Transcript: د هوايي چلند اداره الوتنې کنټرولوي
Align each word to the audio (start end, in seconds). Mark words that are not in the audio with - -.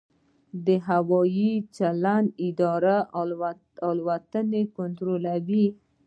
د 0.65 0.67
هوايي 0.87 1.53
چلند 1.77 2.27
اداره 2.47 2.97
الوتنې 3.89 4.63
کنټرولوي 4.77 5.67